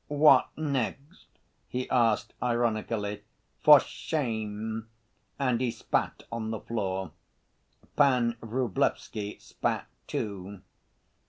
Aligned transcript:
"What 0.07 0.49
next?" 0.57 1.27
he 1.69 1.87
asked 1.91 2.33
ironically. 2.41 3.21
"For 3.61 3.79
shame!" 3.79 4.87
and 5.37 5.61
he 5.61 5.69
spat 5.69 6.23
on 6.31 6.49
the 6.49 6.59
floor. 6.59 7.11
Pan 7.95 8.35
Vrublevsky 8.41 9.39
spat 9.39 9.85
too. 10.07 10.61